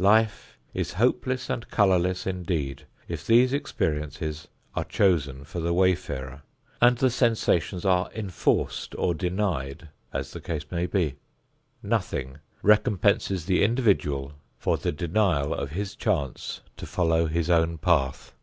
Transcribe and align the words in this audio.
Life 0.00 0.58
is 0.74 0.92
hopeless 1.00 1.48
and 1.48 1.66
colorless 1.70 2.26
indeed 2.26 2.84
if 3.08 3.26
these 3.26 3.54
experiences 3.54 4.46
are 4.74 4.84
chosen 4.84 5.44
for 5.44 5.60
the 5.60 5.72
wayfarer 5.72 6.42
and 6.78 6.98
the 6.98 7.08
sensations 7.08 7.86
are 7.86 8.10
enforced 8.14 8.94
or 8.98 9.14
denied, 9.14 9.88
as 10.12 10.32
the 10.32 10.42
case 10.42 10.70
may 10.70 10.84
be. 10.84 11.14
Nothing 11.82 12.36
recompenses 12.60 13.46
the 13.46 13.64
individual 13.64 14.34
for 14.58 14.76
the 14.76 14.92
denial 14.92 15.54
of 15.54 15.70
his 15.70 15.96
chance 15.96 16.60
to 16.76 16.84
follow 16.86 17.24
his 17.24 17.48
own 17.48 17.78
path. 17.78 18.34